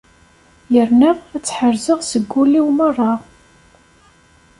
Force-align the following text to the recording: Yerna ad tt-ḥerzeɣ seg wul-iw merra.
Yerna 0.73 1.11
ad 1.35 1.41
tt-ḥerzeɣ 1.43 1.99
seg 2.03 2.23
wul-iw 2.31 2.67
merra. 2.77 3.11